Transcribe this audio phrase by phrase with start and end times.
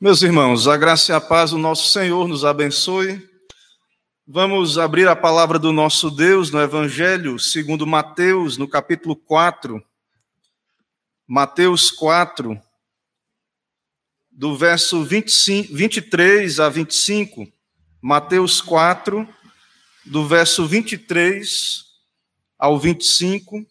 [0.00, 3.28] Meus irmãos, a graça e a paz do nosso Senhor nos abençoe.
[4.24, 9.84] Vamos abrir a palavra do nosso Deus no Evangelho segundo Mateus, no capítulo 4.
[11.26, 12.62] Mateus 4,
[14.30, 17.52] do verso 25, 23 a 25.
[18.00, 19.28] Mateus 4,
[20.04, 21.84] do verso 23
[22.56, 23.66] ao 25.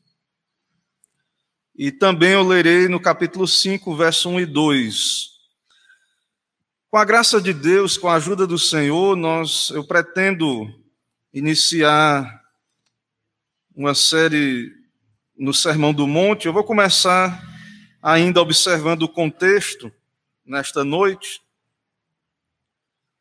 [1.74, 5.37] E também eu lerei no capítulo 5, verso 1 e 2.
[6.90, 10.74] Com a graça de Deus, com a ajuda do Senhor, nós eu pretendo
[11.34, 12.42] iniciar
[13.76, 14.72] uma série
[15.38, 16.46] no Sermão do Monte.
[16.46, 17.44] Eu vou começar
[18.02, 19.92] ainda observando o contexto
[20.46, 21.42] nesta noite.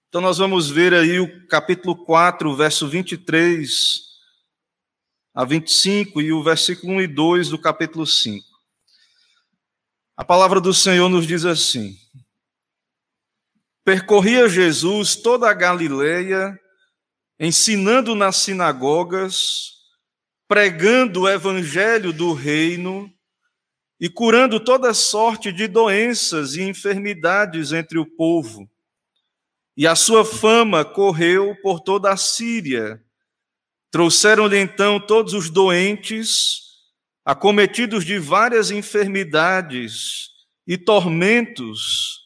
[0.08, 4.00] Então nós vamos ver aí o capítulo 4, verso 23
[5.34, 8.46] a 25 e o versículo 1 e 2 do capítulo 5.
[10.16, 11.98] A palavra do Senhor nos diz assim:
[13.86, 16.58] Percorria Jesus toda a Galileia,
[17.38, 19.74] ensinando nas sinagogas,
[20.48, 23.08] pregando o evangelho do reino
[24.00, 28.68] e curando toda sorte de doenças e enfermidades entre o povo.
[29.76, 33.00] E a sua fama correu por toda a Síria.
[33.92, 36.58] Trouxeram-lhe então todos os doentes,
[37.24, 40.30] acometidos de várias enfermidades
[40.66, 42.25] e tormentos,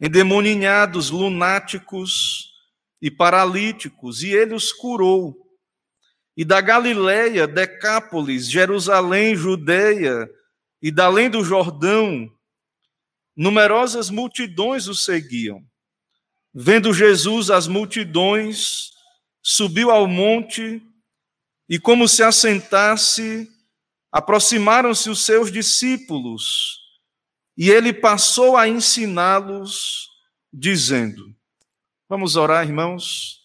[0.00, 2.52] endemoninhados, lunáticos
[3.00, 5.36] e paralíticos, e ele os curou.
[6.36, 10.28] E da Galiléia, Decápolis, Jerusalém, Judeia
[10.82, 12.30] e da além do Jordão,
[13.36, 15.64] numerosas multidões o seguiam.
[16.52, 18.90] Vendo Jesus as multidões,
[19.42, 20.82] subiu ao monte
[21.68, 23.48] e, como se assentasse,
[24.10, 26.83] aproximaram-se os seus discípulos
[27.56, 30.08] e ele passou a ensiná-los,
[30.52, 31.34] dizendo:
[32.08, 33.44] Vamos orar, irmãos?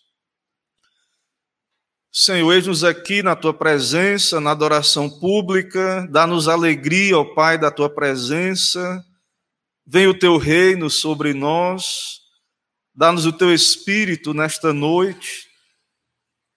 [2.11, 7.89] Senhor, eis-nos aqui na tua presença, na adoração pública, dá-nos alegria, ó Pai, da tua
[7.89, 9.05] presença.
[9.85, 12.19] Venha o teu reino sobre nós,
[12.95, 15.47] dá-nos o teu espírito nesta noite.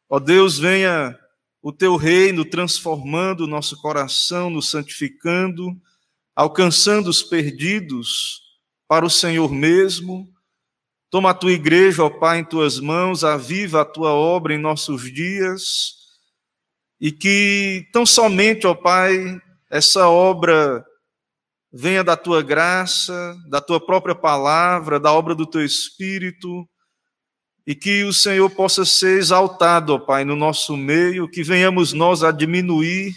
[0.08, 1.18] Ó Deus, venha
[1.62, 5.70] o teu reino transformando o nosso coração, nos santificando
[6.34, 8.41] alcançando os perdidos
[8.88, 10.28] para o Senhor mesmo.
[11.10, 15.12] Toma a tua igreja, ó Pai, em tuas mãos, aviva a tua obra em nossos
[15.12, 15.94] dias,
[17.00, 19.38] e que tão somente, ó Pai,
[19.71, 20.84] essa obra
[21.71, 26.66] venha da tua graça, da tua própria palavra, da obra do teu Espírito,
[27.66, 32.22] e que o Senhor possa ser exaltado, ó Pai, no nosso meio, que venhamos nós
[32.22, 33.15] a diminuir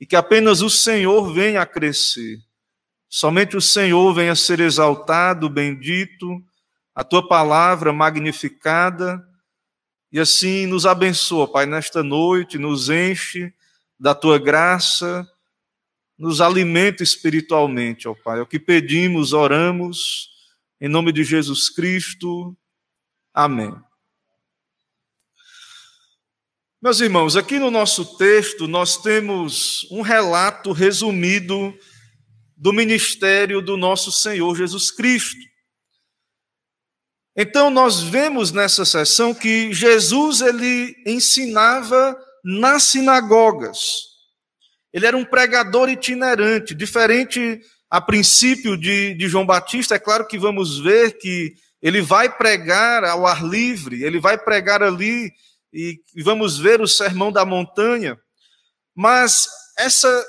[0.00, 2.38] e que apenas o Senhor venha a crescer.
[3.08, 6.42] Somente o Senhor venha a ser exaltado, bendito,
[6.94, 9.22] a tua palavra magnificada,
[10.10, 13.52] e assim nos abençoa, Pai, nesta noite, nos enche
[13.98, 15.28] da tua graça,
[16.18, 18.38] nos alimenta espiritualmente, ó Pai.
[18.38, 20.30] É o que pedimos, oramos,
[20.80, 22.56] em nome de Jesus Cristo.
[23.34, 23.74] Amém.
[26.82, 31.74] Meus irmãos, aqui no nosso texto nós temos um relato resumido
[32.54, 35.40] do ministério do nosso Senhor Jesus Cristo.
[37.34, 43.78] Então nós vemos nessa sessão que Jesus ele ensinava nas sinagogas.
[44.92, 47.58] Ele era um pregador itinerante, diferente
[47.90, 49.94] a princípio de, de João Batista.
[49.94, 54.82] É claro que vamos ver que ele vai pregar ao ar livre, ele vai pregar
[54.82, 55.32] ali
[55.76, 58.18] e vamos ver o Sermão da Montanha,
[58.94, 59.46] mas
[59.78, 60.24] essa,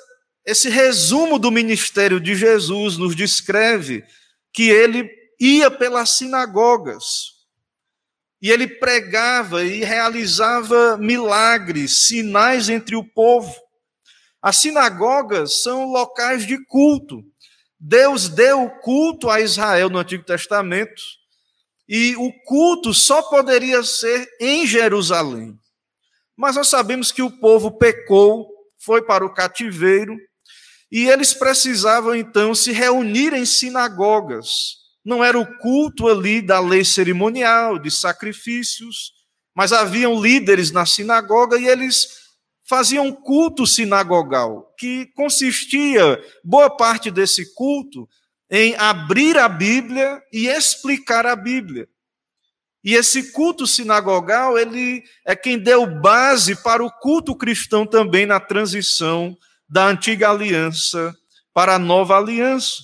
[0.45, 4.03] esse resumo do ministério de Jesus nos descreve
[4.51, 5.09] que ele
[5.39, 7.37] ia pelas sinagogas
[8.41, 13.55] e ele pregava e realizava milagres, sinais entre o povo.
[14.41, 17.23] As sinagogas são locais de culto.
[17.79, 21.01] Deus deu culto a Israel no Antigo Testamento
[21.87, 25.57] e o culto só poderia ser em Jerusalém.
[26.35, 28.47] Mas nós sabemos que o povo pecou,
[28.77, 30.15] foi para o cativeiro,
[30.91, 34.77] e eles precisavam então se reunir em sinagogas.
[35.03, 39.13] Não era o culto ali da lei cerimonial, de sacrifícios,
[39.55, 42.07] mas haviam líderes na sinagoga e eles
[42.67, 48.07] faziam culto sinagogal, que consistia, boa parte desse culto,
[48.49, 51.87] em abrir a Bíblia e explicar a Bíblia.
[52.83, 58.39] E esse culto sinagogal, ele é quem deu base para o culto cristão também na
[58.39, 61.13] transição da antiga aliança
[61.53, 62.75] para a nova aliança.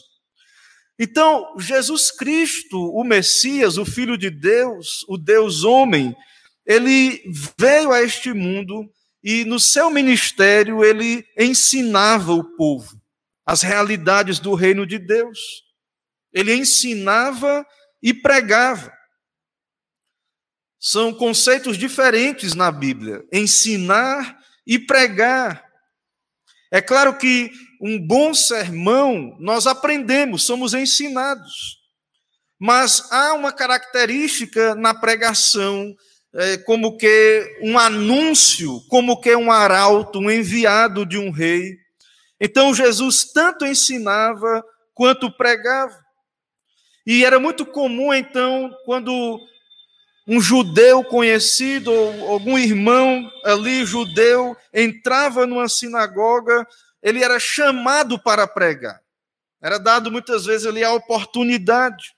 [1.00, 6.16] Então, Jesus Cristo, o Messias, o Filho de Deus, o Deus homem,
[6.66, 7.24] ele
[7.58, 8.90] veio a este mundo
[9.24, 13.03] e no seu ministério ele ensinava o povo
[13.46, 15.40] as realidades do reino de Deus.
[16.32, 17.66] Ele ensinava
[18.02, 18.92] e pregava.
[20.80, 24.38] São conceitos diferentes na Bíblia, ensinar
[24.68, 25.66] e pregar.
[26.72, 27.52] É claro que
[27.82, 31.78] um bom sermão nós aprendemos, somos ensinados.
[32.60, 35.94] Mas há uma característica na pregação,
[36.34, 41.78] é, como que um anúncio, como que um arauto, um enviado de um rei.
[42.46, 44.62] Então Jesus tanto ensinava
[44.94, 45.98] quanto pregava.
[47.08, 49.40] E era muito comum, então, quando
[50.28, 56.68] um judeu conhecido, ou algum irmão ali judeu, entrava numa sinagoga,
[57.02, 59.02] ele era chamado para pregar.
[59.62, 62.14] Era dado muitas vezes ali a oportunidade.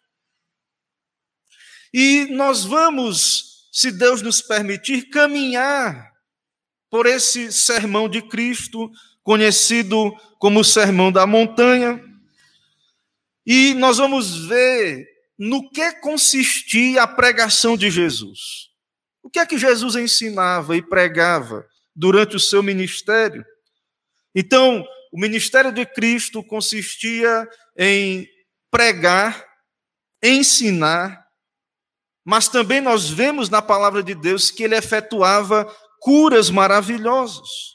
[1.93, 6.11] E nós vamos, se Deus nos permitir, caminhar
[6.89, 8.91] por esse sermão de Cristo,
[9.25, 11.99] conhecido como o Sermão da Montanha.
[13.43, 15.03] E nós vamos ver
[15.37, 18.69] no que consistia a pregação de Jesus.
[19.23, 23.43] O que é que Jesus ensinava e pregava durante o seu ministério?
[24.33, 28.29] Então, o ministério de Cristo consistia em
[28.69, 29.43] pregar,
[30.21, 31.25] ensinar,
[32.23, 35.65] mas também nós vemos na palavra de Deus que ele efetuava
[35.99, 37.74] curas maravilhosas.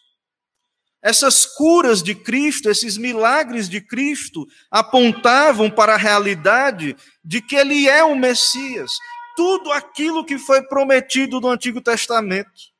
[1.02, 7.88] Essas curas de Cristo, esses milagres de Cristo, apontavam para a realidade de que ele
[7.88, 8.92] é o Messias.
[9.36, 12.70] Tudo aquilo que foi prometido no Antigo Testamento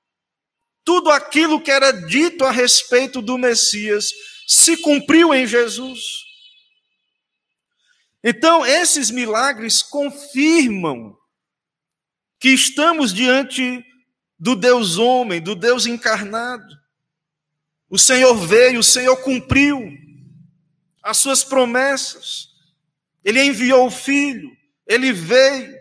[0.91, 4.11] tudo aquilo que era dito a respeito do Messias
[4.45, 6.01] se cumpriu em Jesus.
[8.25, 11.17] Então, esses milagres confirmam
[12.41, 13.85] que estamos diante
[14.37, 16.80] do Deus homem, do Deus encarnado.
[17.91, 19.93] O Senhor veio, o Senhor cumpriu
[21.03, 22.49] as suas promessas.
[23.25, 24.57] Ele enviou o Filho,
[24.87, 25.77] ele veio,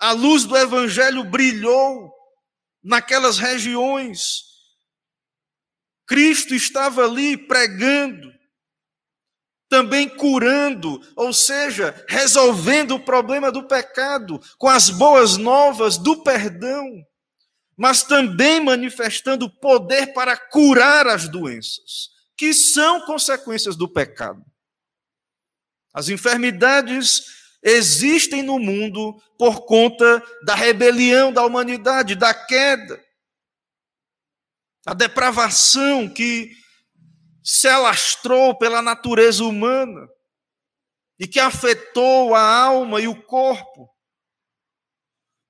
[0.00, 2.10] a luz do Evangelho brilhou,
[2.86, 4.44] naquelas regiões.
[6.06, 8.32] Cristo estava ali pregando,
[9.68, 17.04] também curando, ou seja, resolvendo o problema do pecado com as boas novas do perdão,
[17.76, 24.42] mas também manifestando poder para curar as doenças, que são consequências do pecado.
[25.92, 33.02] As enfermidades existem no mundo por conta da rebelião da humanidade, da queda,
[34.86, 36.52] a depravação que
[37.42, 40.08] se alastrou pela natureza humana
[41.18, 43.88] e que afetou a alma e o corpo.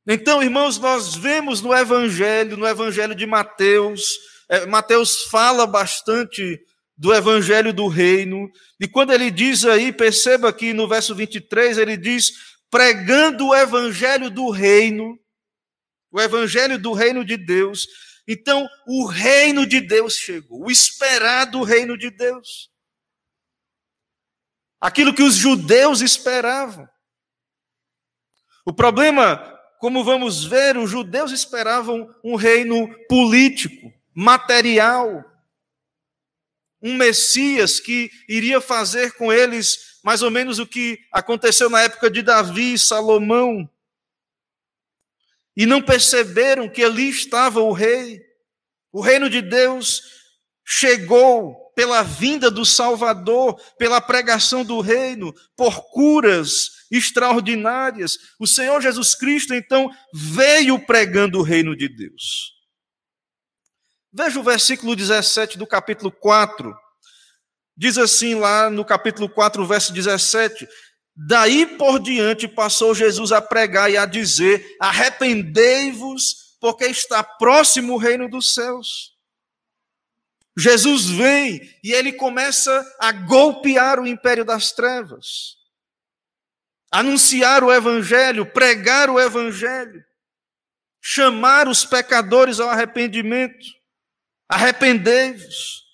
[0.06, 4.16] Então, irmãos, nós vemos no Evangelho, no Evangelho de Mateus,
[4.48, 6.60] é, Mateus fala bastante
[6.96, 8.50] do evangelho do reino.
[8.80, 12.30] E quando ele diz aí, perceba que no verso 23 ele diz:
[12.70, 15.18] pregando o evangelho do reino,
[16.10, 17.86] o evangelho do reino de Deus.
[18.28, 22.70] Então, o reino de Deus chegou, o esperado reino de Deus.
[24.80, 26.88] Aquilo que os judeus esperavam.
[28.64, 35.24] O problema, como vamos ver, os judeus esperavam um reino político, material,
[36.82, 42.08] um Messias que iria fazer com eles mais ou menos o que aconteceu na época
[42.08, 43.68] de Davi e Salomão.
[45.56, 48.22] E não perceberam que ali estava o rei.
[48.92, 50.02] O reino de Deus
[50.64, 58.18] chegou pela vinda do Salvador, pela pregação do reino, por curas extraordinárias.
[58.38, 62.52] O Senhor Jesus Cristo, então, veio pregando o reino de Deus.
[64.12, 66.74] Veja o versículo 17 do capítulo 4.
[67.76, 70.66] Diz assim lá no capítulo 4, verso 17:
[71.14, 77.98] Daí por diante passou Jesus a pregar e a dizer: Arrependei-vos, porque está próximo o
[77.98, 79.16] reino dos céus.
[80.58, 85.56] Jesus vem e ele começa a golpear o império das trevas,
[86.90, 90.04] anunciar o evangelho, pregar o evangelho,
[91.00, 93.66] chamar os pecadores ao arrependimento.
[94.48, 95.84] Arrependei-vos.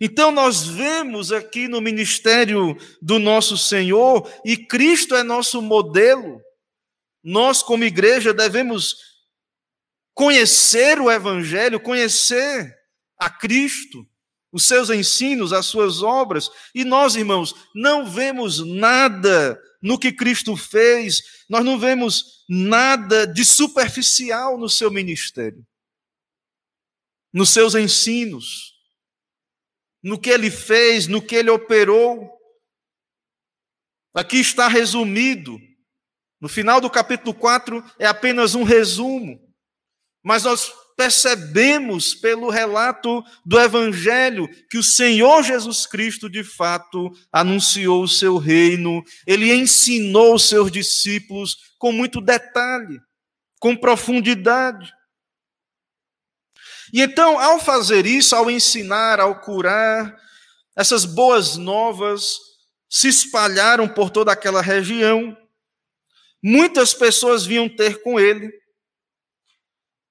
[0.00, 6.40] Então, nós vemos aqui no ministério do nosso Senhor, e Cristo é nosso modelo,
[7.22, 8.96] nós, como igreja, devemos
[10.14, 12.76] conhecer o Evangelho, conhecer
[13.18, 14.06] a Cristo,
[14.58, 20.56] os seus ensinos, as suas obras, e nós, irmãos, não vemos nada no que Cristo
[20.56, 25.64] fez, nós não vemos nada de superficial no seu ministério,
[27.32, 28.74] nos seus ensinos,
[30.02, 32.28] no que ele fez, no que ele operou.
[34.12, 35.56] Aqui está resumido.
[36.40, 39.40] No final do capítulo 4 é apenas um resumo,
[40.20, 48.02] mas nós percebemos pelo relato do Evangelho que o Senhor Jesus Cristo, de fato, anunciou
[48.02, 53.00] o seu reino, ele ensinou os seus discípulos com muito detalhe,
[53.60, 54.92] com profundidade.
[56.92, 60.16] E então, ao fazer isso, ao ensinar, ao curar,
[60.74, 62.38] essas boas novas
[62.90, 65.36] se espalharam por toda aquela região.
[66.42, 68.50] Muitas pessoas vinham ter com ele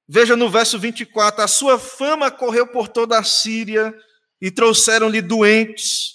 [0.08, 3.94] Veja no verso 24: a sua fama correu por toda a Síria
[4.40, 6.14] e trouxeram-lhe doentes,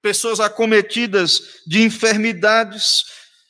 [0.00, 3.04] pessoas acometidas de enfermidades.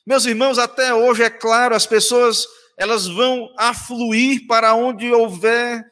[0.06, 2.44] Meus irmãos, até hoje, é claro, as pessoas
[2.76, 5.84] elas vão afluir para onde houver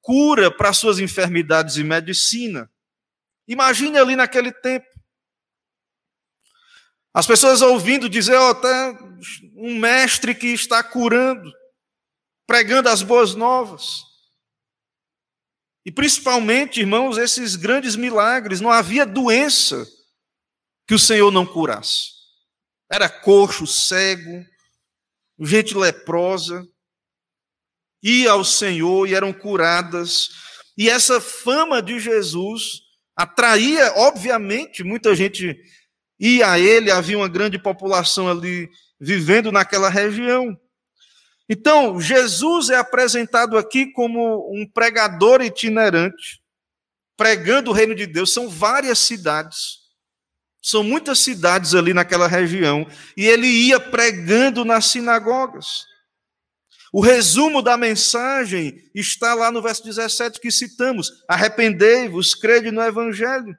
[0.00, 2.70] cura para suas enfermidades e medicina.
[3.46, 4.86] Imagine ali naquele tempo.
[7.12, 8.98] As pessoas ouvindo dizer, ó, oh, tá
[9.56, 11.52] um mestre que está curando
[12.50, 14.02] pregando as boas novas.
[15.86, 19.86] E principalmente, irmãos, esses grandes milagres, não havia doença
[20.84, 22.08] que o Senhor não curasse.
[22.90, 24.44] Era coxo, cego,
[25.38, 26.66] gente leprosa,
[28.02, 30.30] ia ao Senhor e eram curadas.
[30.76, 32.80] E essa fama de Jesus
[33.14, 35.56] atraía, obviamente, muita gente
[36.18, 38.68] ia a ele, havia uma grande população ali
[39.00, 40.60] vivendo naquela região.
[41.52, 46.40] Então, Jesus é apresentado aqui como um pregador itinerante,
[47.16, 48.32] pregando o reino de Deus.
[48.32, 49.80] São várias cidades,
[50.62, 55.86] são muitas cidades ali naquela região, e ele ia pregando nas sinagogas.
[56.92, 63.58] O resumo da mensagem está lá no verso 17 que citamos: Arrependei-vos, crede no Evangelho.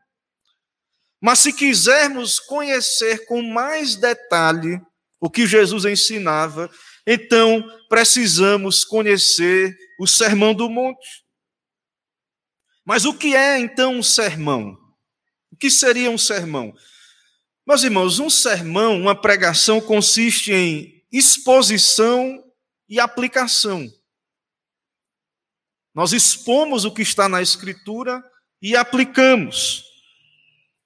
[1.20, 4.82] Mas se quisermos conhecer com mais detalhe
[5.20, 6.70] o que Jesus ensinava,
[7.06, 11.24] então precisamos conhecer o Sermão do Monte.
[12.86, 14.78] Mas o que é então um sermão?
[15.52, 16.74] O que seria um sermão?
[17.66, 22.44] Meus irmãos, um sermão, uma pregação, consiste em exposição
[22.90, 23.88] e aplicação.
[25.94, 28.24] Nós expomos o que está na Escritura
[28.62, 29.84] e aplicamos.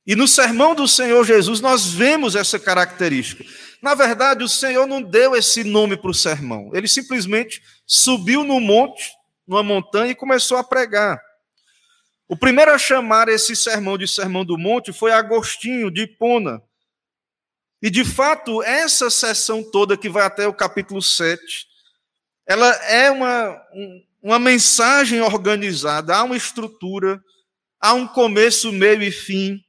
[0.05, 3.43] E no sermão do Senhor Jesus nós vemos essa característica.
[3.85, 6.71] Na verdade, o Senhor não deu esse nome para o sermão.
[6.73, 9.11] Ele simplesmente subiu no monte,
[9.47, 11.21] numa montanha, e começou a pregar.
[12.27, 16.63] O primeiro a chamar esse sermão de Sermão do Monte foi Agostinho de Hipona.
[17.79, 21.67] E de fato, essa sessão toda que vai até o capítulo 7,
[22.47, 23.61] ela é uma,
[24.19, 27.23] uma mensagem organizada, há uma estrutura,
[27.79, 29.63] há um começo, meio e fim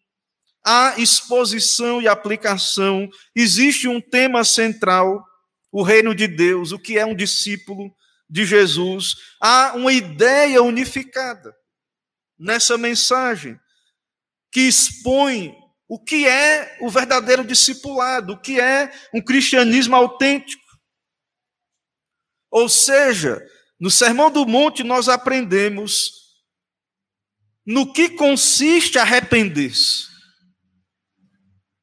[0.66, 5.24] há exposição e aplicação, existe um tema central,
[5.70, 7.94] o reino de Deus, o que é um discípulo
[8.28, 11.54] de Jesus, há uma ideia unificada
[12.36, 13.56] nessa mensagem
[14.50, 15.56] que expõe
[15.88, 20.64] o que é o verdadeiro discipulado, o que é um cristianismo autêntico.
[22.50, 23.40] Ou seja,
[23.78, 26.10] no Sermão do Monte nós aprendemos
[27.64, 30.15] no que consiste arrepender-se.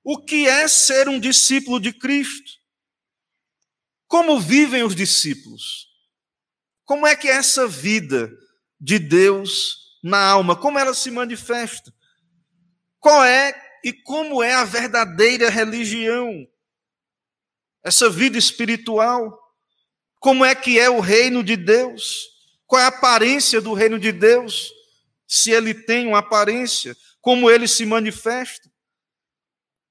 [0.04, 2.52] O que é ser um discípulo de Cristo?
[4.06, 5.88] Como vivem os discípulos?
[6.84, 8.30] Como é que é essa vida
[8.80, 10.56] de Deus na alma?
[10.58, 11.94] Como ela se manifesta?
[13.00, 16.46] Qual é e como é a verdadeira religião?
[17.82, 19.40] Essa vida espiritual?
[20.20, 22.28] Como é que é o reino de Deus?
[22.68, 24.70] Qual é a aparência do reino de Deus?
[25.28, 28.73] Se ele tem uma aparência, como ele se manifesta?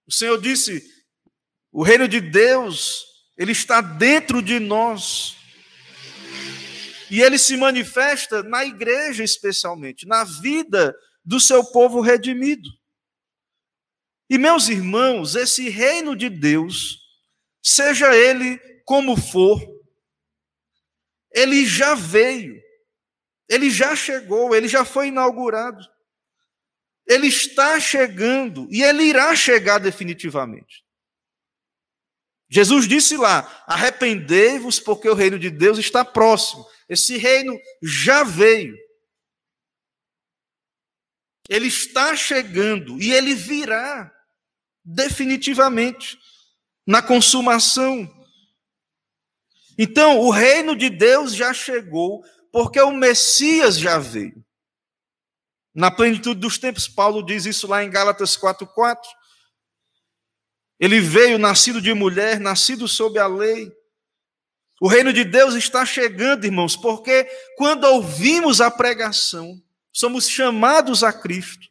[0.07, 0.83] O Senhor disse:
[1.73, 3.03] o reino de Deus,
[3.37, 5.37] ele está dentro de nós.
[7.11, 10.95] E ele se manifesta na igreja, especialmente, na vida
[11.25, 12.69] do seu povo redimido.
[14.29, 16.99] E, meus irmãos, esse reino de Deus,
[17.63, 19.61] seja ele como for,
[21.35, 22.59] ele já veio,
[23.49, 25.87] ele já chegou, ele já foi inaugurado.
[27.07, 30.85] Ele está chegando e ele irá chegar definitivamente.
[32.51, 36.67] Jesus disse lá: arrependei-vos, porque o reino de Deus está próximo.
[36.89, 38.77] Esse reino já veio.
[41.49, 44.13] Ele está chegando e ele virá
[44.85, 46.19] definitivamente
[46.87, 48.09] na consumação.
[49.79, 54.45] Então, o reino de Deus já chegou, porque o Messias já veio.
[55.75, 59.09] Na plenitude dos tempos, Paulo diz isso lá em Gálatas 4:4.
[60.79, 63.73] Ele veio nascido de mulher, nascido sob a lei.
[64.81, 67.25] O reino de Deus está chegando, irmãos, porque
[67.57, 69.63] quando ouvimos a pregação,
[69.93, 71.69] somos chamados a Cristo.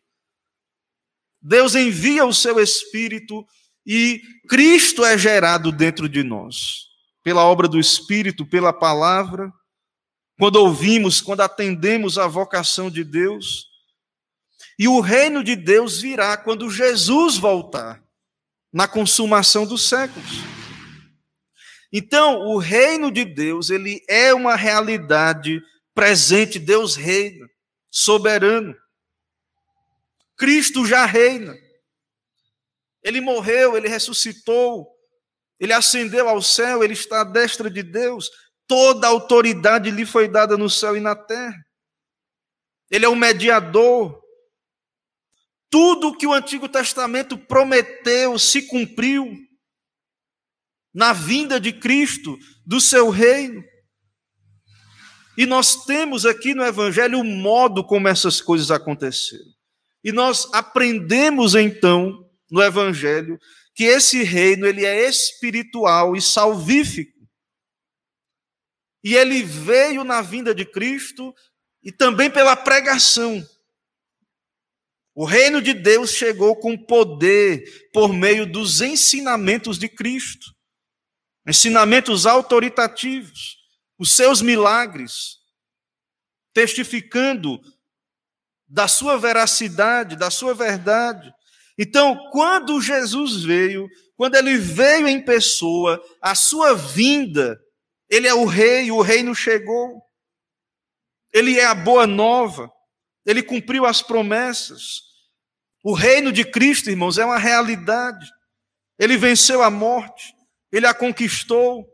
[1.42, 3.46] Deus envia o seu Espírito
[3.86, 6.88] e Cristo é gerado dentro de nós,
[7.24, 9.52] pela obra do Espírito, pela palavra.
[10.38, 13.71] Quando ouvimos, quando atendemos à vocação de Deus,
[14.82, 18.04] e o reino de Deus virá quando Jesus voltar,
[18.74, 20.40] na consumação dos séculos.
[21.94, 25.62] Então, o reino de Deus, ele é uma realidade
[25.94, 27.48] presente, Deus reina,
[27.92, 28.76] soberano.
[30.36, 31.56] Cristo já reina.
[33.04, 34.88] Ele morreu, ele ressuscitou,
[35.60, 38.32] ele ascendeu ao céu, ele está à destra de Deus.
[38.66, 41.64] Toda autoridade lhe foi dada no céu e na terra.
[42.90, 44.21] Ele é o mediador.
[45.72, 49.36] Tudo que o Antigo Testamento prometeu se cumpriu
[50.94, 53.64] na vinda de Cristo, do seu reino.
[55.38, 59.46] E nós temos aqui no Evangelho o modo como essas coisas aconteceram.
[60.04, 63.40] E nós aprendemos então no Evangelho
[63.74, 67.18] que esse reino ele é espiritual e salvífico.
[69.04, 71.34] E ele veio na vinda de Cristo
[71.82, 73.44] e também pela pregação.
[75.22, 80.50] O reino de Deus chegou com poder por meio dos ensinamentos de Cristo
[81.48, 83.58] ensinamentos autoritativos,
[84.00, 85.38] os seus milagres,
[86.56, 87.62] testificando
[88.68, 91.32] da sua veracidade, da sua verdade.
[91.78, 97.62] Então, quando Jesus veio, quando ele veio em pessoa, a sua vinda,
[98.10, 100.02] ele é o rei, o reino chegou.
[101.32, 102.72] Ele é a boa nova,
[103.24, 105.11] ele cumpriu as promessas.
[105.84, 108.30] O reino de Cristo, irmãos, é uma realidade.
[109.00, 110.34] Ele venceu a morte
[110.72, 111.86] ele a conquistou.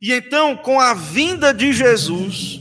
[0.00, 2.60] E então, com a vinda de Jesus,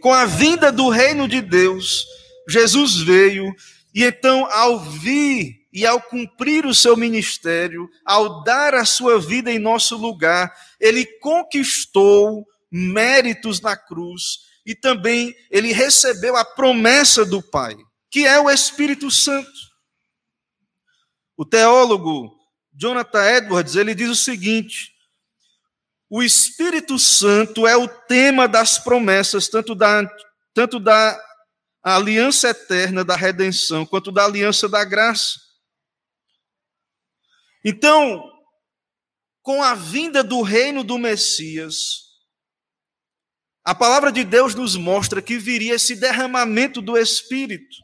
[0.00, 2.06] com a vinda do reino de Deus,
[2.48, 3.52] Jesus veio,
[3.92, 9.50] e então, ao vir e ao cumprir o seu ministério, ao dar a sua vida
[9.50, 17.42] em nosso lugar, ele conquistou méritos na cruz e também ele recebeu a promessa do
[17.42, 17.76] Pai,
[18.08, 19.50] que é o Espírito Santo.
[21.36, 22.32] O teólogo
[22.72, 24.92] Jonathan Edwards, ele diz o seguinte:
[26.08, 30.08] o Espírito Santo é o tema das promessas, tanto da,
[30.54, 31.20] tanto da
[31.82, 35.40] aliança eterna da redenção, quanto da aliança da graça.
[37.64, 38.22] Então,
[39.42, 42.09] com a vinda do reino do Messias,
[43.64, 47.76] a palavra de Deus nos mostra que viria esse derramamento do Espírito,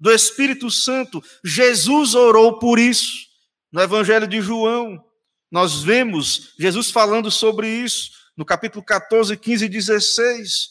[0.00, 1.22] do Espírito Santo.
[1.44, 3.28] Jesus orou por isso.
[3.70, 4.98] No Evangelho de João,
[5.50, 10.68] nós vemos Jesus falando sobre isso, no capítulo 14, 15 e 16.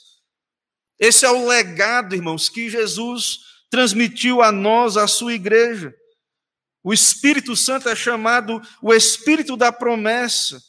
[0.99, 5.93] Esse é o legado, irmãos, que Jesus transmitiu a nós, a sua igreja.
[6.83, 10.59] O Espírito Santo é chamado o Espírito da promessa,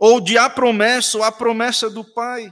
[0.00, 2.50] ou de a promessa, ou a promessa do Pai.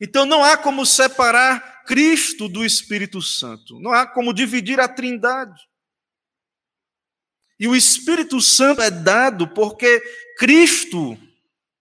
[0.00, 5.60] Então não há como separar Cristo do Espírito Santo, não há como dividir a trindade.
[7.58, 10.00] E o Espírito Santo é dado porque
[10.38, 11.18] Cristo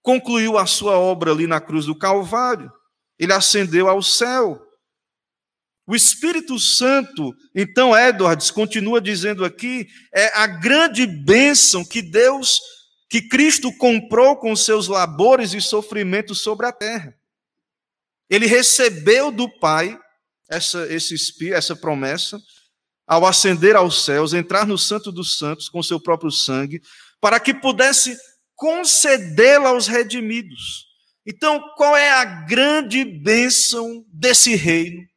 [0.02, 2.70] concluiu a sua obra ali na cruz do Calvário.
[3.18, 4.62] Ele ascendeu ao céu.
[5.88, 12.60] O Espírito Santo, então, Edwards continua dizendo aqui, é a grande bênção que Deus,
[13.10, 17.18] que Cristo comprou com seus labores e sofrimentos sobre a terra.
[18.30, 20.00] Ele recebeu do Pai
[20.48, 21.16] essa, esse,
[21.52, 22.40] essa promessa,
[23.08, 26.82] ao ascender aos céus, entrar no Santo dos Santos com seu próprio sangue,
[27.20, 28.16] para que pudesse
[28.56, 30.86] concedê-la aos redimidos.
[31.26, 35.08] Então, qual é a grande bênção desse reino?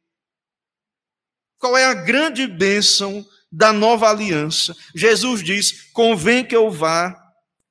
[1.59, 4.75] Qual é a grande bênção da nova aliança?
[4.95, 7.22] Jesus diz: convém que eu vá,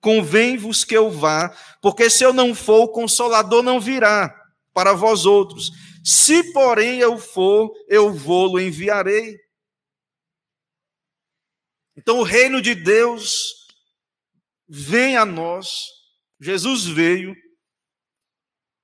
[0.02, 1.48] convém-vos que eu vá,
[1.80, 4.34] porque se eu não for, o consolador não virá
[4.74, 5.70] para vós outros.
[6.04, 9.38] Se, porém, eu for, eu vou-lo enviarei.
[11.96, 13.68] Então o reino de Deus
[14.68, 15.86] vem a nós.
[16.40, 17.36] Jesus veio,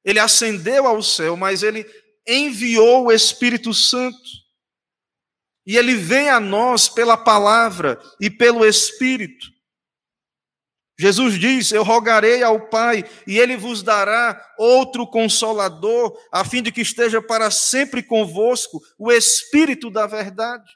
[0.04, 1.84] ele ascendeu ao céu, mas ele
[2.26, 4.16] enviou o Espírito Santo.
[5.66, 9.57] E ele vem a nós pela palavra e pelo Espírito.
[10.98, 16.72] Jesus diz: Eu rogarei ao Pai, e ele vos dará outro consolador, a fim de
[16.72, 20.70] que esteja para sempre convosco o Espírito da verdade.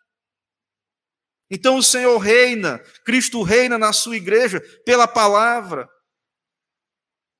[1.50, 5.88] Então o Senhor reina, Cristo reina na sua igreja pela palavra,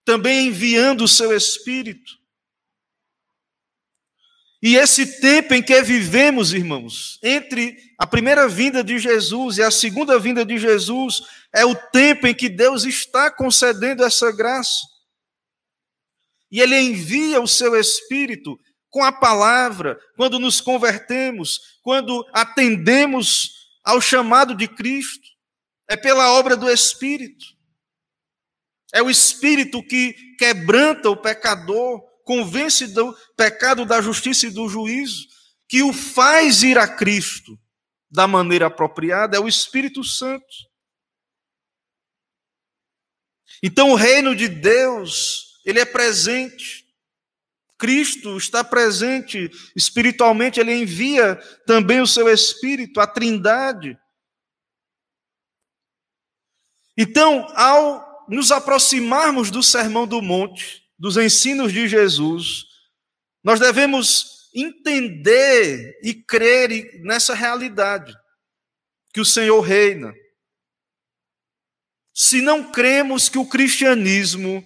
[0.05, 2.22] também enviando o seu Espírito.
[4.63, 9.73] E esse tempo em que vivemos, irmãos, entre a primeira vinda de Jesus e a
[9.73, 11.21] segunda vinda de Jesus,
[11.53, 14.87] é o tempo em que Deus está concedendo essa graça.
[16.49, 18.57] E Ele envia o seu Espírito
[18.89, 23.51] com a palavra, quando nos convertemos, quando atendemos
[23.83, 25.29] ao chamado de Cristo.
[25.89, 27.45] É pela obra do Espírito.
[28.95, 35.27] É o Espírito que quebranta o pecador, convence do pecado, da justiça e do juízo,
[35.69, 37.59] que o faz ir a Cristo
[38.11, 40.45] da maneira apropriada, é o Espírito Santo.
[43.63, 46.87] Então o reino de Deus, ele é presente.
[47.79, 53.99] Cristo está presente espiritualmente, ele envia também o seu Espírito, a Trindade.
[56.97, 62.65] Então, ao nos aproximarmos do Sermão do Monte, dos ensinos de Jesus,
[63.43, 68.15] nós devemos entender e crer nessa realidade
[69.13, 70.15] que o Senhor reina.
[72.15, 74.65] Se não cremos que o cristianismo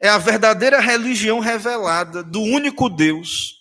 [0.00, 3.58] é a verdadeira religião revelada do único Deus,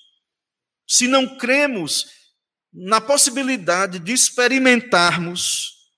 [0.87, 2.05] se não cremos
[2.71, 5.91] na possibilidade de experimentarmos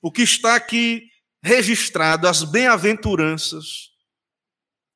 [0.00, 1.02] o que está aqui
[1.42, 3.95] registrado, as bem-aventuranças,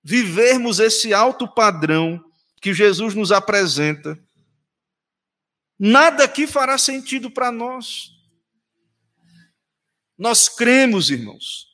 [0.03, 2.23] vivermos esse alto padrão
[2.61, 4.19] que Jesus nos apresenta,
[5.79, 8.11] nada aqui fará sentido para nós.
[10.17, 11.69] Nós cremos, irmãos.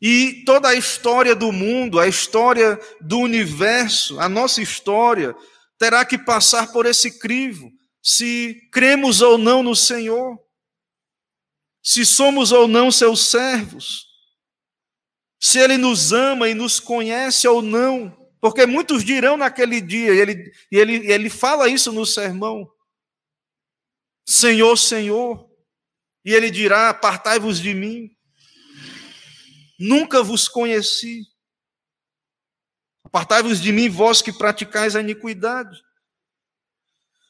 [0.00, 5.34] E toda a história do mundo, a história do universo, a nossa história,
[5.78, 7.72] terá que passar por esse crivo,
[8.02, 10.38] se cremos ou não no Senhor,
[11.82, 14.13] se somos ou não seus servos
[15.44, 18.10] se ele nos ama e nos conhece ou não.
[18.40, 22.66] Porque muitos dirão naquele dia, e ele, e ele, ele fala isso no sermão:
[24.26, 25.46] Senhor, Senhor.
[26.24, 28.16] E ele dirá: Apartai-vos de mim.
[29.78, 31.26] Nunca vos conheci.
[33.04, 35.78] Apartai-vos de mim, vós que praticais a iniquidade.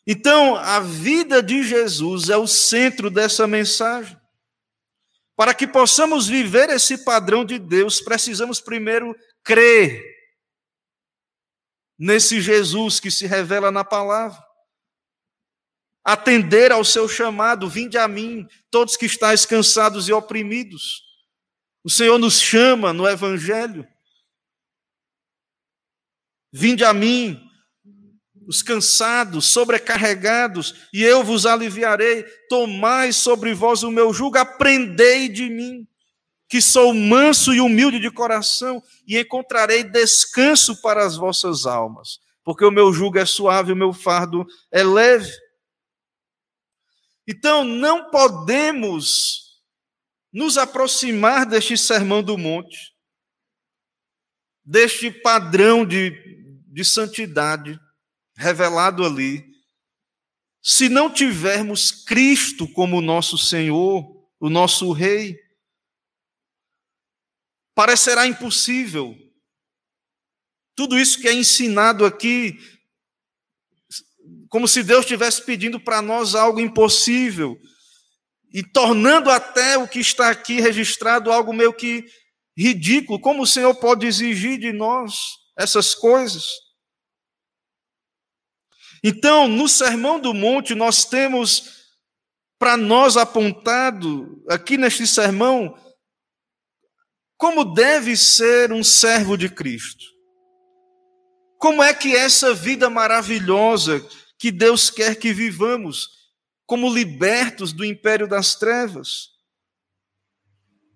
[0.06, 4.16] Então, a vida de Jesus é o centro dessa mensagem.
[5.36, 10.02] Para que possamos viver esse padrão de Deus, precisamos primeiro crer
[11.98, 14.42] nesse Jesus que se revela na palavra.
[16.04, 21.02] Atender ao seu chamado, vinde a mim, todos que estáis cansados e oprimidos.
[21.82, 23.86] O Senhor nos chama no Evangelho.
[26.52, 27.43] Vinde a mim,
[28.46, 32.22] os cansados, sobrecarregados, e eu vos aliviarei.
[32.48, 35.86] Tomai sobre vós o meu jugo, aprendei de mim,
[36.48, 42.64] que sou manso e humilde de coração, e encontrarei descanso para as vossas almas, porque
[42.64, 45.32] o meu jugo é suave, o meu fardo é leve.
[47.26, 49.62] Então, não podemos
[50.32, 52.92] nos aproximar deste sermão do monte,
[54.64, 56.12] deste padrão de,
[56.66, 57.78] de santidade,
[58.36, 59.44] revelado ali,
[60.62, 64.04] se não tivermos Cristo como nosso Senhor,
[64.40, 65.38] o nosso Rei,
[67.74, 69.16] parecerá impossível.
[70.74, 72.58] Tudo isso que é ensinado aqui,
[74.48, 77.58] como se Deus estivesse pedindo para nós algo impossível,
[78.52, 82.04] e tornando até o que está aqui registrado algo meio que
[82.56, 83.20] ridículo.
[83.20, 85.18] Como o Senhor pode exigir de nós
[85.58, 86.44] essas coisas?
[89.06, 91.92] Então, no Sermão do Monte, nós temos
[92.58, 95.78] para nós apontado, aqui neste sermão,
[97.36, 100.06] como deve ser um servo de Cristo.
[101.58, 104.00] Como é que essa vida maravilhosa
[104.38, 106.08] que Deus quer que vivamos,
[106.64, 109.28] como libertos do império das trevas.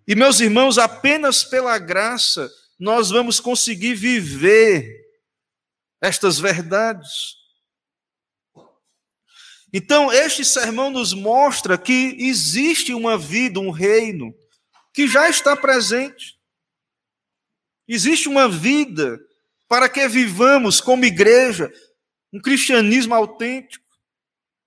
[0.07, 4.87] E meus irmãos, apenas pela graça nós vamos conseguir viver
[6.01, 7.37] estas verdades.
[9.73, 14.35] Então, este sermão nos mostra que existe uma vida, um reino,
[14.95, 16.39] que já está presente.
[17.87, 19.21] Existe uma vida
[19.69, 21.73] para que vivamos como igreja,
[22.33, 23.85] um cristianismo autêntico,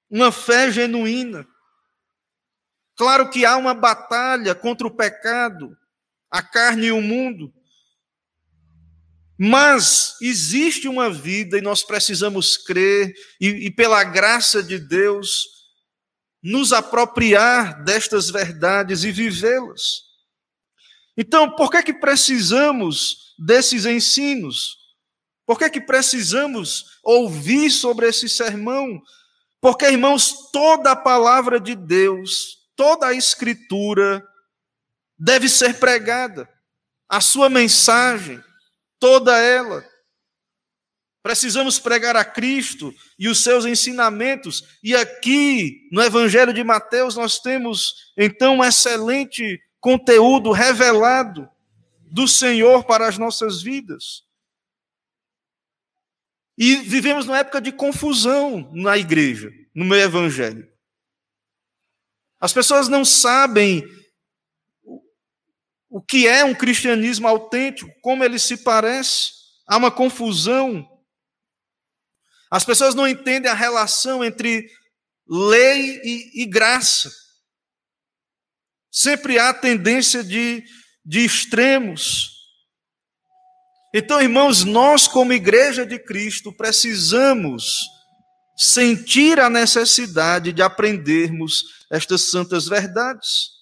[0.10, 1.48] uma fé genuína.
[2.96, 5.76] Claro que há uma batalha contra o pecado,
[6.30, 7.52] a carne e o mundo.
[9.44, 15.48] Mas existe uma vida e nós precisamos crer e, e, pela graça de Deus,
[16.44, 20.04] nos apropriar destas verdades e vivê-las.
[21.18, 24.78] Então, por que que precisamos desses ensinos?
[25.44, 29.02] Por que que precisamos ouvir sobre esse sermão?
[29.60, 34.24] Porque, irmãos, toda a palavra de Deus, toda a escritura
[35.18, 36.48] deve ser pregada.
[37.10, 38.40] A sua mensagem,
[39.02, 39.84] toda ela.
[41.24, 44.78] Precisamos pregar a Cristo e os seus ensinamentos.
[44.82, 51.50] E aqui, no Evangelho de Mateus, nós temos então um excelente conteúdo revelado
[52.00, 54.24] do Senhor para as nossas vidas.
[56.58, 60.72] E vivemos numa época de confusão na igreja, no meio evangélico.
[62.40, 63.84] As pessoas não sabem
[65.92, 69.34] o que é um cristianismo autêntico, como ele se parece.
[69.68, 70.88] Há uma confusão.
[72.50, 74.72] As pessoas não entendem a relação entre
[75.28, 77.12] lei e, e graça.
[78.90, 80.64] Sempre há tendência de,
[81.06, 82.38] de extremos.
[83.94, 87.82] Então, irmãos, nós, como igreja de Cristo, precisamos
[88.56, 93.61] sentir a necessidade de aprendermos estas santas verdades.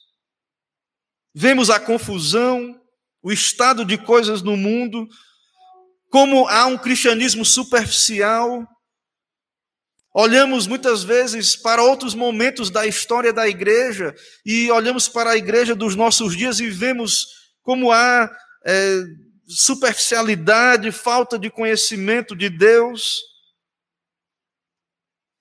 [1.42, 2.78] Vemos a confusão,
[3.24, 5.08] o estado de coisas no mundo,
[6.12, 8.68] como há um cristianismo superficial.
[10.14, 14.14] Olhamos muitas vezes para outros momentos da história da igreja
[14.46, 17.26] e olhamos para a igreja dos nossos dias e vemos
[17.62, 18.30] como há
[18.66, 19.02] é,
[19.48, 23.18] superficialidade, falta de conhecimento de Deus,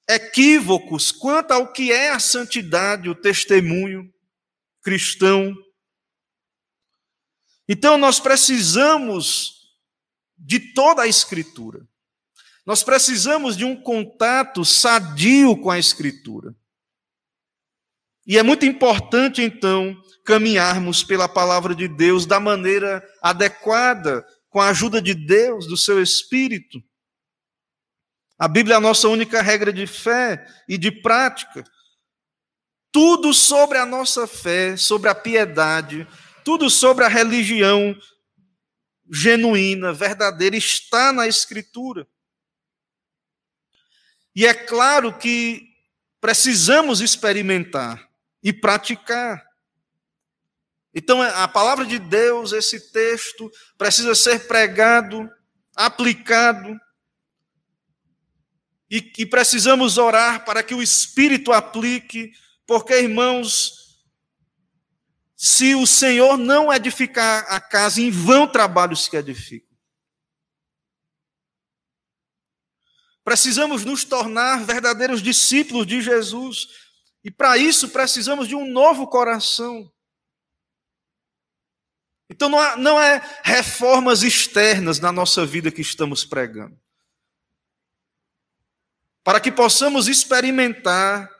[0.08, 4.08] equívocos quanto ao que é a santidade, o testemunho
[4.80, 5.52] cristão.
[7.68, 9.76] Então nós precisamos
[10.38, 11.86] de toda a Escritura.
[12.64, 16.54] Nós precisamos de um contato sadio com a Escritura.
[18.26, 24.68] E é muito importante, então, caminharmos pela palavra de Deus da maneira adequada, com a
[24.68, 26.82] ajuda de Deus, do seu Espírito.
[28.38, 31.64] A Bíblia é a nossa única regra de fé e de prática.
[32.92, 36.06] Tudo sobre a nossa fé, sobre a piedade,
[36.48, 37.94] tudo sobre a religião
[39.12, 42.08] genuína, verdadeira, está na Escritura.
[44.34, 45.68] E é claro que
[46.18, 48.08] precisamos experimentar
[48.42, 49.46] e praticar.
[50.94, 55.30] Então, a palavra de Deus, esse texto, precisa ser pregado,
[55.76, 56.80] aplicado,
[58.90, 62.32] e, e precisamos orar para que o Espírito aplique,
[62.66, 63.77] porque, irmãos,
[65.40, 69.78] se o Senhor não edificar a casa, em vão trabalhos que edificam.
[73.22, 76.66] Precisamos nos tornar verdadeiros discípulos de Jesus,
[77.22, 79.88] e para isso precisamos de um novo coração.
[82.28, 86.76] Então não, há, não é reformas externas na nossa vida que estamos pregando.
[89.22, 91.30] Para que possamos experimentar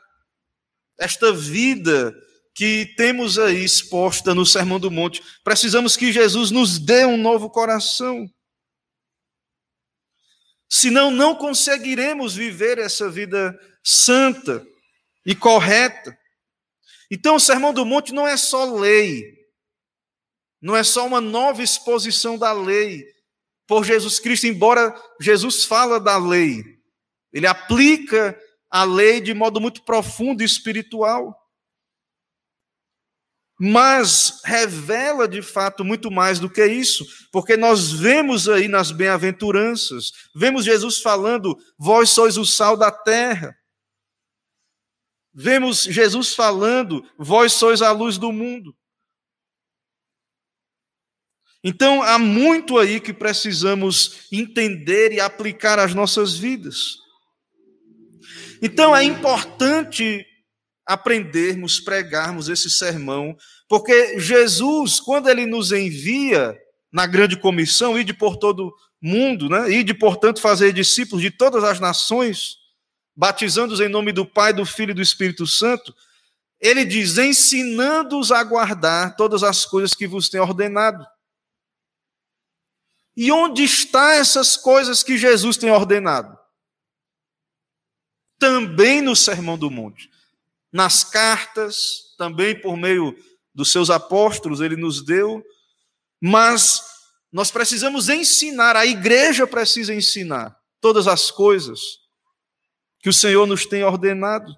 [0.97, 2.15] esta vida
[2.59, 7.49] que temos aí exposta no Sermão do Monte, precisamos que Jesus nos dê um novo
[7.49, 8.29] coração.
[10.69, 14.67] Senão, não conseguiremos viver essa vida santa
[15.25, 16.19] e correta.
[17.09, 19.23] Então, o Sermão do Monte não é só lei,
[20.61, 23.07] não é só uma nova exposição da lei
[23.69, 26.65] por Jesus Cristo, embora Jesus fala da lei,
[27.33, 28.37] ele aplica
[28.69, 31.39] a lei de modo muito profundo e espiritual.
[33.61, 40.13] Mas revela de fato muito mais do que isso, porque nós vemos aí nas bem-aventuranças,
[40.35, 43.57] vemos Jesus falando: Vós sois o sal da terra.
[45.35, 48.77] Vemos Jesus falando: Vós sois a luz do mundo.
[51.65, 56.97] Então, há muito aí que precisamos entender e aplicar às nossas vidas.
[58.63, 60.25] Então, é importante
[60.89, 63.37] aprendermos, pregarmos esse sermão,
[63.69, 66.59] porque Jesus, quando ele nos envia
[66.91, 69.71] na grande comissão, ide por todo mundo, né?
[69.71, 72.57] ide, portanto, fazer discípulos de todas as nações,
[73.15, 75.95] batizando-os em nome do Pai, do Filho e do Espírito Santo,
[76.61, 81.07] ele diz: ensinando-os a guardar todas as coisas que vos tem ordenado.
[83.17, 86.39] E onde estão essas coisas que Jesus tem ordenado?
[88.39, 90.09] também no Sermão do Monte.
[90.73, 93.17] Nas cartas, também por meio
[93.55, 95.43] dos seus apóstolos, ele nos deu,
[96.21, 96.83] mas
[97.33, 101.81] nós precisamos ensinar, a igreja precisa ensinar todas as coisas
[103.01, 104.53] que o Senhor nos tem ordenado.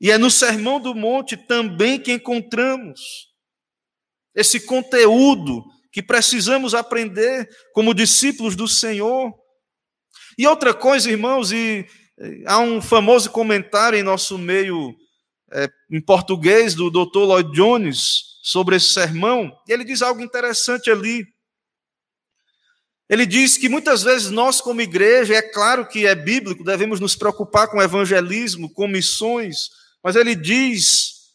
[0.00, 3.28] E é no Sermão do Monte também que encontramos
[4.34, 9.32] esse conteúdo que precisamos aprender como discípulos do Senhor.
[10.38, 11.84] E outra coisa, irmãos, e
[12.46, 14.94] há um famoso comentário em nosso meio
[15.52, 17.20] é, em português do Dr.
[17.20, 21.26] Lloyd Jones sobre esse sermão, e ele diz algo interessante ali.
[23.08, 27.16] Ele diz que muitas vezes nós, como igreja, é claro que é bíblico, devemos nos
[27.16, 29.70] preocupar com evangelismo, com missões,
[30.02, 31.32] mas ele diz,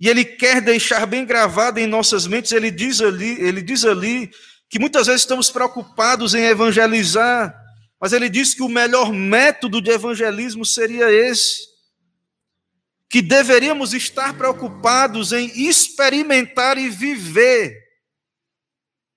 [0.00, 4.30] e ele quer deixar bem gravado em nossas mentes, ele diz ali, ele diz ali
[4.70, 7.54] que muitas vezes estamos preocupados em evangelizar,
[8.00, 11.66] mas ele diz que o melhor método de evangelismo seria esse,
[13.10, 17.76] que deveríamos estar preocupados em experimentar e viver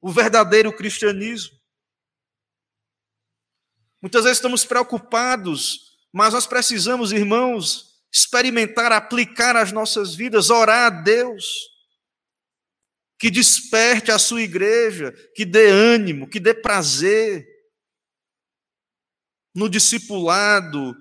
[0.02, 1.56] o verdadeiro cristianismo.
[4.02, 10.90] Muitas vezes estamos preocupados, mas nós precisamos, irmãos, experimentar, aplicar as nossas vidas, orar a
[10.90, 11.46] Deus,
[13.20, 17.51] que desperte a sua igreja, que dê ânimo, que dê prazer
[19.54, 20.96] no discipulado,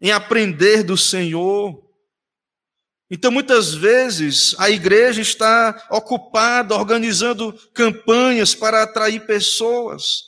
[0.00, 1.82] em aprender do Senhor.
[3.10, 10.22] Então, muitas vezes, a igreja está ocupada organizando campanhas para atrair pessoas.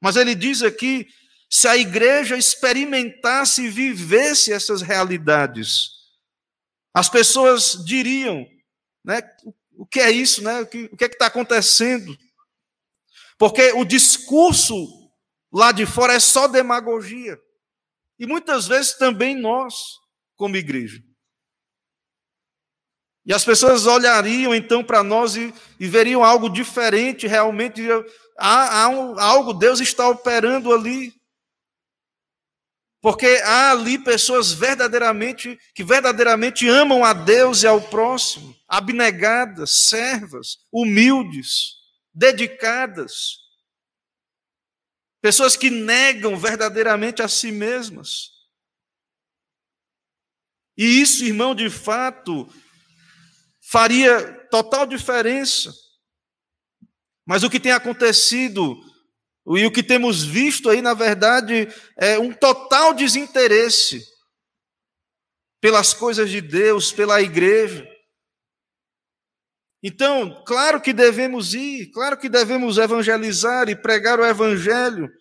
[0.00, 1.06] Mas ele diz aqui:
[1.48, 5.90] se a igreja experimentasse e vivesse essas realidades,
[6.92, 8.46] as pessoas diriam,
[9.04, 9.22] né,
[9.76, 12.16] o que é isso, né, o que, é que está acontecendo?
[13.38, 15.03] Porque o discurso
[15.54, 17.40] lá de fora é só demagogia.
[18.18, 19.74] E muitas vezes também nós,
[20.34, 21.00] como igreja.
[23.24, 27.82] E as pessoas olhariam então para nós e, e, veriam algo diferente, realmente.
[28.36, 31.14] Há, há um, algo, Deus está operando ali.
[33.00, 40.58] Porque há ali pessoas verdadeiramente, que verdadeiramente amam a Deus e ao próximo, abnegadas, servas,
[40.72, 41.74] humildes,
[42.12, 43.43] dedicadas.
[45.24, 48.32] Pessoas que negam verdadeiramente a si mesmas.
[50.76, 52.46] E isso, irmão, de fato,
[53.70, 55.72] faria total diferença.
[57.24, 58.78] Mas o que tem acontecido
[59.46, 64.06] e o que temos visto aí, na verdade, é um total desinteresse
[65.58, 67.88] pelas coisas de Deus, pela igreja.
[69.86, 75.12] Então, claro que devemos ir, claro que devemos evangelizar e pregar o evangelho,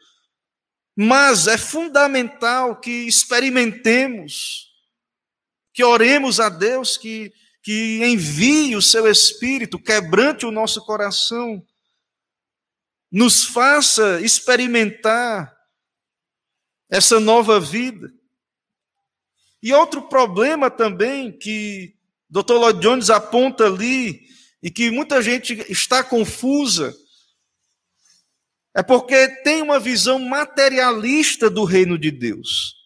[0.95, 4.71] mas é fundamental que experimentemos,
[5.73, 11.65] que oremos a Deus, que que envie o seu espírito, quebrante o nosso coração,
[13.09, 15.55] nos faça experimentar
[16.89, 18.13] essa nova vida.
[19.61, 21.95] E outro problema também que
[22.29, 22.55] Dr.
[22.55, 24.27] Lloyd Jones aponta ali,
[24.63, 26.95] e que muita gente está confusa,
[28.73, 32.81] é porque tem uma visão materialista do reino de Deus.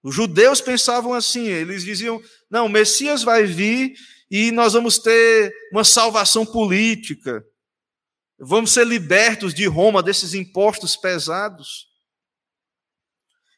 [0.00, 3.94] Os judeus pensavam assim, eles diziam: não, o Messias vai vir
[4.30, 7.44] e nós vamos ter uma salvação política,
[8.38, 11.88] vamos ser libertos de Roma desses impostos pesados.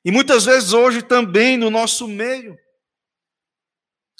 [0.03, 2.57] E muitas vezes hoje também no nosso meio,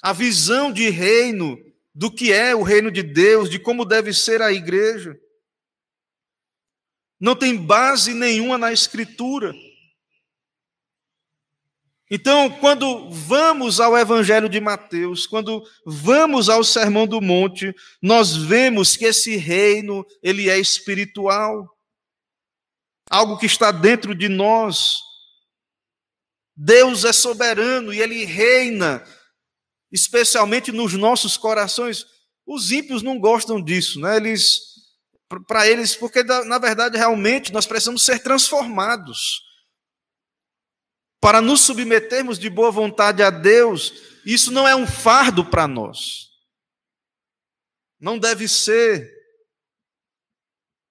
[0.03, 1.57] a visão de reino,
[1.93, 5.19] do que é o reino de Deus, de como deve ser a igreja,
[7.19, 9.53] não tem base nenhuma na Escritura.
[12.13, 18.97] Então, quando vamos ao Evangelho de Mateus, quando vamos ao Sermão do Monte, nós vemos
[18.97, 21.69] que esse reino, ele é espiritual.
[23.09, 24.97] Algo que está dentro de nós.
[26.53, 29.01] Deus é soberano e ele reina,
[29.91, 32.05] especialmente nos nossos corações.
[32.45, 34.17] Os ímpios não gostam disso, né?
[34.17, 34.71] Eles
[35.47, 39.41] para eles, porque na verdade realmente nós precisamos ser transformados
[41.21, 43.93] para nos submetermos de boa vontade a Deus,
[44.25, 46.31] isso não é um fardo para nós.
[47.99, 49.07] Não deve ser.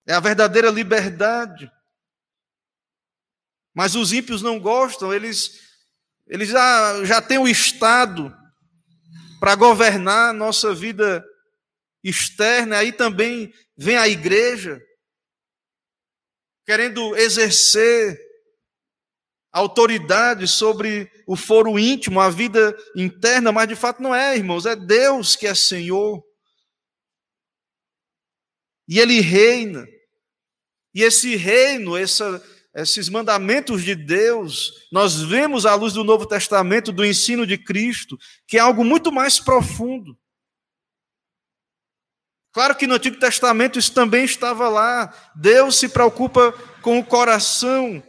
[0.06, 1.70] É a verdadeira liberdade.
[3.74, 5.60] Mas os ímpios não gostam, eles,
[6.26, 8.36] eles já, já têm o Estado
[9.40, 11.24] para governar a nossa vida
[12.04, 14.80] externa, aí também vem a igreja,
[16.66, 18.20] querendo exercer
[19.50, 24.76] autoridade sobre o foro íntimo, a vida interna, mas de fato não é, irmãos, é
[24.76, 26.22] Deus que é Senhor.
[28.86, 29.86] E Ele reina.
[30.94, 36.92] E esse reino, essa, esses mandamentos de Deus, nós vemos à luz do Novo Testamento,
[36.92, 40.16] do ensino de Cristo, que é algo muito mais profundo.
[42.52, 45.14] Claro que no Antigo Testamento isso também estava lá.
[45.36, 46.52] Deus se preocupa
[46.82, 48.02] com o coração.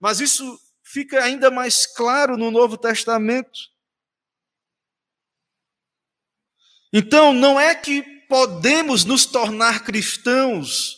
[0.00, 3.58] Mas isso fica ainda mais claro no Novo Testamento.
[6.92, 10.95] Então, não é que podemos nos tornar cristãos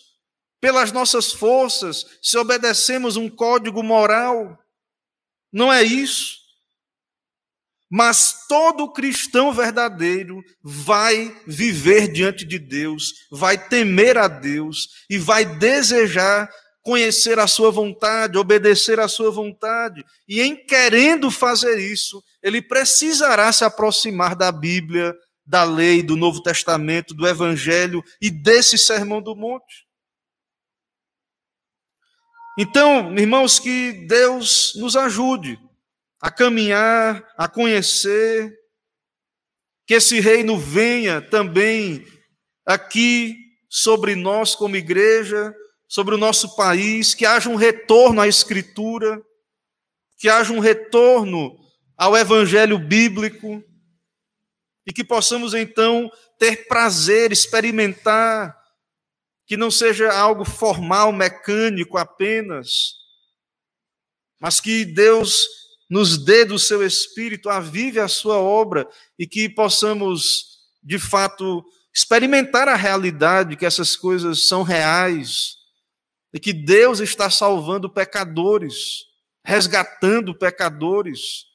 [0.61, 4.59] pelas nossas forças, se obedecemos um código moral.
[5.53, 6.39] Não é isso.
[7.91, 15.45] Mas todo cristão verdadeiro vai viver diante de Deus, vai temer a Deus e vai
[15.45, 16.51] desejar
[16.83, 20.05] conhecer a sua vontade, obedecer a sua vontade.
[20.29, 25.15] E em querendo fazer isso, ele precisará se aproximar da Bíblia,
[25.47, 29.88] da lei, do Novo Testamento, do Evangelho e desse Sermão do Monte.
[32.61, 35.57] Então, irmãos, que Deus nos ajude
[36.21, 38.53] a caminhar, a conhecer,
[39.87, 42.05] que esse reino venha também
[42.67, 43.37] aqui
[43.71, 45.55] sobre nós como igreja,
[45.87, 49.23] sobre o nosso país, que haja um retorno à Escritura,
[50.19, 51.57] que haja um retorno
[51.97, 53.63] ao Evangelho bíblico,
[54.85, 58.58] e que possamos então ter prazer, experimentar,
[59.49, 62.97] que não seja algo formal, mecânico apenas,
[64.39, 65.49] mas que Deus
[65.89, 68.87] nos dê do seu espírito, avive a sua obra
[69.19, 75.57] e que possamos, de fato, experimentar a realidade, que essas coisas são reais
[76.31, 79.07] e que Deus está salvando pecadores,
[79.43, 81.47] resgatando pecadores.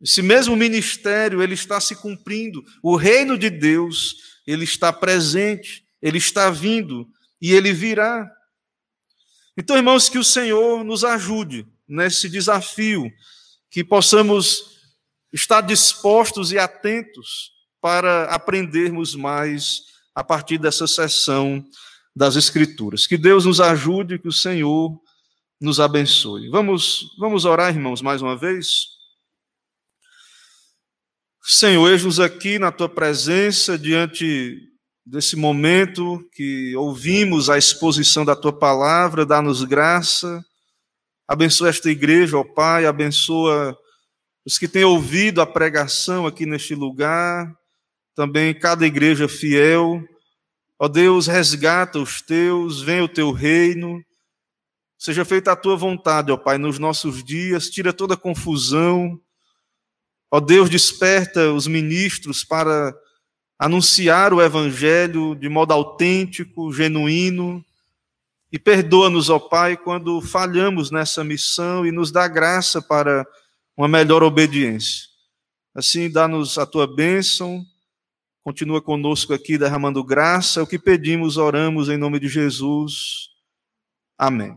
[0.00, 2.64] Esse mesmo ministério, ele está se cumprindo.
[2.82, 7.08] O reino de Deus, ele está presente, ele está vindo
[7.42, 8.30] e ele virá.
[9.56, 13.10] Então, irmãos, que o Senhor nos ajude nesse desafio,
[13.68, 14.78] que possamos
[15.32, 17.50] estar dispostos e atentos
[17.80, 19.82] para aprendermos mais
[20.14, 21.64] a partir dessa sessão
[22.14, 23.04] das Escrituras.
[23.04, 24.96] Que Deus nos ajude, que o Senhor
[25.60, 26.48] nos abençoe.
[26.50, 28.86] Vamos, vamos orar, irmãos, mais uma vez.
[31.42, 34.75] Senhor, eis-nos aqui na tua presença, diante
[35.06, 40.44] desse momento que ouvimos a exposição da tua palavra, dá-nos graça
[41.28, 43.76] Abençoa esta igreja, ó Pai, abençoa
[44.44, 47.52] os que têm ouvido a pregação aqui neste lugar,
[48.14, 50.00] também cada igreja fiel.
[50.78, 54.00] Ó Deus, resgata os teus, venha o teu reino.
[54.96, 59.20] Seja feita a tua vontade, ó Pai, nos nossos dias, tira toda confusão.
[60.30, 62.96] Ó Deus, desperta os ministros para
[63.58, 67.64] anunciar o evangelho de modo autêntico, genuíno
[68.52, 73.26] e perdoa-nos, ó Pai, quando falhamos nessa missão e nos dá graça para
[73.76, 75.08] uma melhor obediência.
[75.74, 77.64] Assim, dá-nos a tua bênção,
[78.42, 80.60] continua conosco aqui derramando graça.
[80.60, 83.28] É o que pedimos, oramos em nome de Jesus.
[84.16, 84.56] Amém.